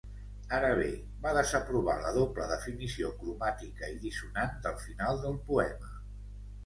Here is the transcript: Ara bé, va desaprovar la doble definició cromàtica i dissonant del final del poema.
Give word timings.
Ara 0.59 0.69
bé, 0.77 0.85
va 1.25 1.33
desaprovar 1.37 1.97
la 2.05 2.13
doble 2.15 2.47
definició 2.53 3.11
cromàtica 3.21 3.93
i 3.97 4.01
dissonant 4.07 4.57
del 4.67 4.81
final 4.87 5.21
del 5.27 5.39
poema. 5.53 5.93